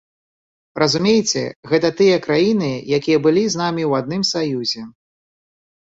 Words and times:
Разумееце, 0.83 1.43
гэта 1.73 1.91
тыя 2.01 2.17
краіны, 2.25 2.71
якія 2.99 3.23
былі 3.27 3.43
з 3.57 3.61
намі 3.65 3.83
ў 3.89 4.03
адным 4.03 4.23
саюзе. 4.35 4.81